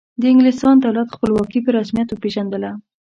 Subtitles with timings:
[0.21, 2.71] د انګلستان دولت خپلواکي په رسمیت وپیژندله.